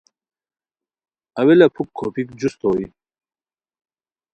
اویلہ 1.39 1.67
پُھک 1.73 1.89
کھوپیک 1.97 2.27
جوست 2.39 2.59
ہوئے 2.67 2.85